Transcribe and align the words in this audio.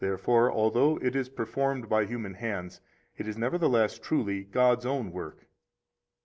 Therefore, 0.03 0.51
although 0.51 0.97
it 0.99 1.15
is 1.15 1.29
performed 1.29 1.87
by 1.87 2.05
human 2.05 2.33
hands, 2.33 2.81
it 3.19 3.27
is 3.27 3.37
nevertheless 3.37 3.99
truly 3.99 4.43
God's 4.43 4.83
own 4.83 5.11
work. 5.11 5.45